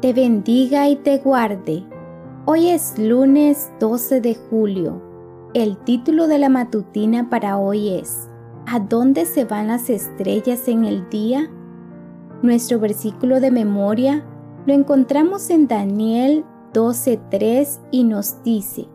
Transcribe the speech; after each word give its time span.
te 0.00 0.12
bendiga 0.12 0.88
y 0.88 0.94
te 0.94 1.18
guarde. 1.18 1.82
Hoy 2.44 2.68
es 2.68 2.96
lunes 2.98 3.72
12 3.80 4.20
de 4.20 4.36
julio. 4.36 5.02
El 5.54 5.76
título 5.78 6.28
de 6.28 6.38
la 6.38 6.48
matutina 6.48 7.28
para 7.28 7.58
hoy 7.58 7.94
es 7.94 8.28
¿A 8.66 8.78
dónde 8.78 9.24
se 9.24 9.44
van 9.44 9.66
las 9.66 9.90
estrellas 9.90 10.68
en 10.68 10.84
el 10.84 11.08
día? 11.10 11.50
Nuestro 12.42 12.78
versículo 12.78 13.40
de 13.40 13.50
memoria 13.50 14.24
lo 14.66 14.72
encontramos 14.72 15.50
en 15.50 15.66
Daniel 15.66 16.44
12:3 16.74 17.80
y 17.90 18.04
nos 18.04 18.40
dice, 18.44 18.86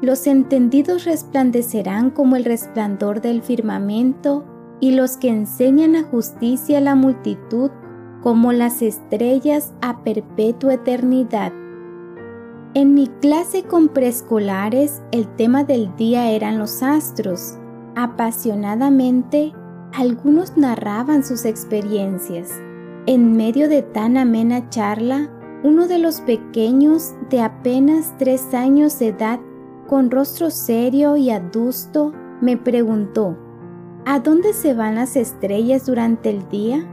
Los 0.00 0.26
entendidos 0.26 1.04
resplandecerán 1.04 2.10
como 2.10 2.34
el 2.34 2.44
resplandor 2.44 3.20
del 3.20 3.40
firmamento 3.40 4.44
y 4.80 4.96
los 4.96 5.16
que 5.16 5.28
enseñan 5.28 5.94
a 5.94 6.02
justicia 6.02 6.78
a 6.78 6.80
la 6.80 6.96
multitud 6.96 7.70
como 8.24 8.52
las 8.54 8.80
estrellas 8.80 9.74
a 9.82 10.02
perpetua 10.02 10.74
eternidad. 10.74 11.52
En 12.72 12.94
mi 12.94 13.06
clase 13.20 13.64
con 13.64 13.88
preescolares 13.88 15.02
el 15.12 15.28
tema 15.36 15.62
del 15.62 15.94
día 15.96 16.30
eran 16.30 16.58
los 16.58 16.82
astros. 16.82 17.58
Apasionadamente, 17.96 19.52
algunos 19.92 20.56
narraban 20.56 21.22
sus 21.22 21.44
experiencias. 21.44 22.50
En 23.04 23.36
medio 23.36 23.68
de 23.68 23.82
tan 23.82 24.16
amena 24.16 24.70
charla, 24.70 25.30
uno 25.62 25.86
de 25.86 25.98
los 25.98 26.22
pequeños 26.22 27.12
de 27.28 27.42
apenas 27.42 28.14
tres 28.16 28.54
años 28.54 28.98
de 29.00 29.08
edad, 29.08 29.38
con 29.86 30.10
rostro 30.10 30.48
serio 30.48 31.18
y 31.18 31.28
adusto, 31.28 32.14
me 32.40 32.56
preguntó, 32.56 33.36
¿A 34.06 34.18
dónde 34.18 34.54
se 34.54 34.72
van 34.72 34.94
las 34.94 35.14
estrellas 35.14 35.84
durante 35.84 36.30
el 36.30 36.48
día? 36.48 36.88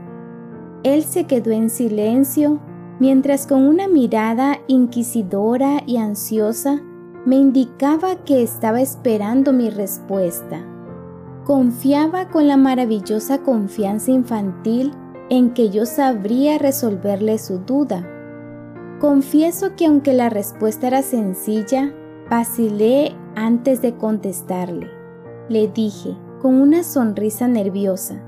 Él 0.84 1.04
se 1.04 1.24
quedó 1.24 1.50
en 1.50 1.70
silencio 1.70 2.60
mientras 2.98 3.46
con 3.46 3.66
una 3.66 3.88
mirada 3.88 4.58
inquisidora 4.66 5.82
y 5.86 5.96
ansiosa 5.96 6.82
me 7.24 7.36
indicaba 7.36 8.16
que 8.24 8.42
estaba 8.42 8.80
esperando 8.80 9.52
mi 9.52 9.70
respuesta. 9.70 10.64
Confiaba 11.44 12.28
con 12.28 12.48
la 12.48 12.56
maravillosa 12.56 13.42
confianza 13.42 14.10
infantil 14.10 14.92
en 15.30 15.54
que 15.54 15.70
yo 15.70 15.86
sabría 15.86 16.58
resolverle 16.58 17.38
su 17.38 17.58
duda. 17.58 18.08
Confieso 19.00 19.74
que 19.76 19.86
aunque 19.86 20.12
la 20.12 20.30
respuesta 20.30 20.88
era 20.88 21.02
sencilla, 21.02 21.92
vacilé 22.30 23.16
antes 23.34 23.82
de 23.82 23.96
contestarle. 23.96 24.88
Le 25.48 25.68
dije, 25.68 26.16
con 26.40 26.54
una 26.60 26.82
sonrisa 26.82 27.48
nerviosa, 27.48 28.22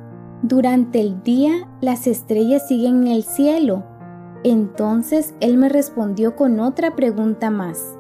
durante 0.46 1.00
el 1.00 1.22
día 1.22 1.66
las 1.80 2.06
estrellas 2.06 2.68
siguen 2.68 3.06
en 3.06 3.12
el 3.14 3.22
cielo. 3.22 3.82
Entonces 4.42 5.34
él 5.40 5.56
me 5.56 5.70
respondió 5.70 6.36
con 6.36 6.60
otra 6.60 6.94
pregunta 6.94 7.48
más. 7.48 7.96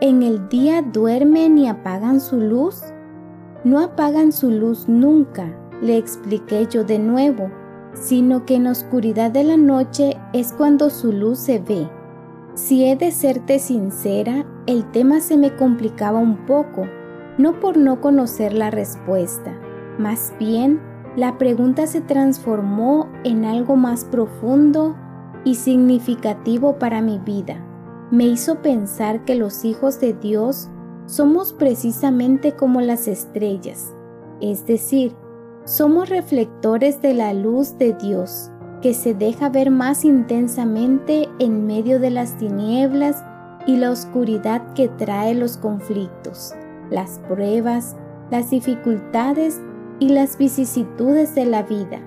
¿En 0.00 0.24
el 0.24 0.48
día 0.48 0.82
duermen 0.82 1.56
y 1.58 1.68
apagan 1.68 2.20
su 2.20 2.40
luz? 2.40 2.82
No 3.62 3.78
apagan 3.78 4.32
su 4.32 4.50
luz 4.50 4.88
nunca, 4.88 5.56
le 5.80 5.96
expliqué 5.96 6.66
yo 6.68 6.82
de 6.82 6.98
nuevo, 6.98 7.52
sino 7.94 8.44
que 8.44 8.56
en 8.56 8.64
la 8.64 8.72
oscuridad 8.72 9.30
de 9.30 9.44
la 9.44 9.56
noche 9.56 10.16
es 10.32 10.52
cuando 10.52 10.90
su 10.90 11.12
luz 11.12 11.38
se 11.38 11.60
ve. 11.60 11.88
Si 12.54 12.84
he 12.84 12.96
de 12.96 13.12
serte 13.12 13.60
sincera, 13.60 14.44
el 14.66 14.90
tema 14.90 15.20
se 15.20 15.36
me 15.36 15.54
complicaba 15.54 16.18
un 16.18 16.46
poco, 16.46 16.88
no 17.38 17.60
por 17.60 17.76
no 17.76 18.00
conocer 18.00 18.54
la 18.54 18.70
respuesta, 18.72 19.56
más 19.98 20.34
bien 20.40 20.80
la 21.16 21.38
pregunta 21.38 21.86
se 21.86 22.02
transformó 22.02 23.08
en 23.24 23.46
algo 23.46 23.74
más 23.74 24.04
profundo 24.04 24.94
y 25.44 25.54
significativo 25.54 26.78
para 26.78 27.00
mi 27.00 27.18
vida. 27.18 27.64
Me 28.10 28.24
hizo 28.24 28.60
pensar 28.60 29.24
que 29.24 29.34
los 29.34 29.64
hijos 29.64 29.98
de 29.98 30.12
Dios 30.12 30.68
somos 31.06 31.54
precisamente 31.54 32.52
como 32.52 32.80
las 32.82 33.08
estrellas, 33.08 33.94
es 34.40 34.66
decir, 34.66 35.16
somos 35.64 36.10
reflectores 36.10 37.00
de 37.00 37.14
la 37.14 37.32
luz 37.32 37.78
de 37.78 37.94
Dios, 37.94 38.50
que 38.82 38.92
se 38.92 39.14
deja 39.14 39.48
ver 39.48 39.70
más 39.70 40.04
intensamente 40.04 41.28
en 41.38 41.66
medio 41.66 41.98
de 41.98 42.10
las 42.10 42.36
tinieblas 42.36 43.24
y 43.66 43.78
la 43.78 43.90
oscuridad 43.90 44.74
que 44.74 44.88
trae 44.88 45.34
los 45.34 45.56
conflictos, 45.56 46.54
las 46.90 47.18
pruebas, 47.20 47.96
las 48.30 48.50
dificultades 48.50 49.60
y 49.98 50.10
las 50.10 50.38
vicisitudes 50.38 51.34
de 51.34 51.44
la 51.46 51.62
vida. 51.62 52.00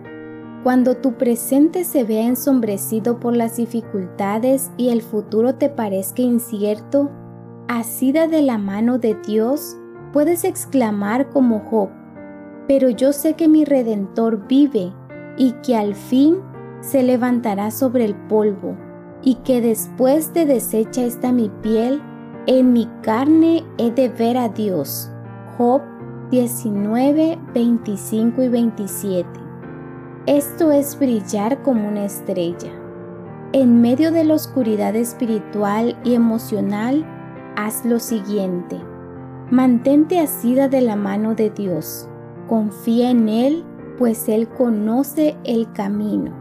Cuando 0.63 0.97
tu 0.97 1.13
presente 1.13 1.85
se 1.85 2.03
vea 2.03 2.27
ensombrecido 2.27 3.19
por 3.19 3.35
las 3.35 3.55
dificultades 3.55 4.71
y 4.77 4.89
el 4.89 5.01
futuro 5.01 5.55
te 5.55 5.69
parezca 5.69 6.21
incierto, 6.21 7.09
asida 7.67 8.27
de 8.27 8.41
la 8.41 8.57
mano 8.57 8.97
de 8.97 9.15
Dios, 9.25 9.77
puedes 10.11 10.43
exclamar 10.43 11.29
como 11.29 11.59
Job, 11.59 11.89
pero 12.67 12.89
yo 12.89 13.13
sé 13.13 13.35
que 13.35 13.47
mi 13.47 13.63
Redentor 13.63 14.47
vive 14.47 14.91
y 15.37 15.53
que 15.63 15.77
al 15.77 15.95
fin 15.95 16.39
se 16.81 17.03
levantará 17.03 17.71
sobre 17.71 18.05
el 18.05 18.15
polvo, 18.15 18.75
y 19.21 19.35
que 19.35 19.61
después 19.61 20.33
de 20.33 20.45
deshecha 20.45 21.03
esta 21.03 21.31
mi 21.31 21.49
piel, 21.61 22.01
en 22.47 22.73
mi 22.73 22.87
carne 23.01 23.63
he 23.77 23.91
de 23.91 24.09
ver 24.09 24.37
a 24.37 24.49
Dios. 24.49 25.11
Job 25.57 25.81
19, 26.31 27.39
25 27.55 28.43
y 28.43 28.49
27. 28.49 29.27
Esto 30.27 30.71
es 30.71 30.99
brillar 30.99 31.63
como 31.63 31.87
una 31.87 32.05
estrella. 32.05 32.71
En 33.51 33.81
medio 33.81 34.11
de 34.11 34.23
la 34.23 34.35
oscuridad 34.35 34.95
espiritual 34.95 35.97
y 36.03 36.13
emocional, 36.13 37.03
haz 37.55 37.83
lo 37.83 37.97
siguiente. 37.97 38.79
Mantente 39.49 40.19
asida 40.19 40.67
de 40.67 40.81
la 40.81 40.95
mano 40.95 41.33
de 41.33 41.49
Dios. 41.49 42.07
Confía 42.47 43.09
en 43.09 43.27
Él, 43.27 43.65
pues 43.97 44.29
Él 44.29 44.47
conoce 44.49 45.35
el 45.45 45.71
camino. 45.71 46.31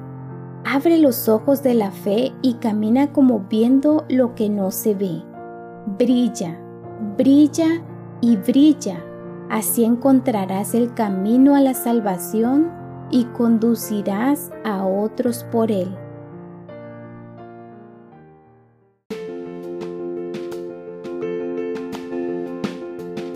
Abre 0.66 0.98
los 0.98 1.30
ojos 1.30 1.62
de 1.62 1.72
la 1.72 1.92
fe 1.92 2.34
y 2.42 2.54
camina 2.54 3.10
como 3.14 3.46
viendo 3.48 4.04
lo 4.10 4.34
que 4.34 4.50
no 4.50 4.70
se 4.70 4.94
ve. 4.94 5.22
Brilla, 5.98 6.60
brilla 7.16 7.82
y 8.20 8.36
brilla 8.36 9.02
Así 9.50 9.84
encontrarás 9.84 10.74
el 10.74 10.92
camino 10.92 11.56
a 11.56 11.60
la 11.60 11.74
salvación 11.74 12.70
y 13.10 13.24
conducirás 13.24 14.50
a 14.64 14.84
otros 14.84 15.44
por 15.50 15.72
él. 15.72 15.88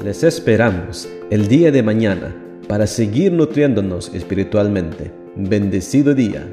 Les 0.05 0.23
esperamos 0.23 1.09
el 1.31 1.49
día 1.49 1.71
de 1.71 1.83
mañana 1.83 2.34
para 2.69 2.87
seguir 2.87 3.33
nutriéndonos 3.33 4.12
espiritualmente. 4.15 5.12
Bendecido 5.37 6.15
día. 6.15 6.47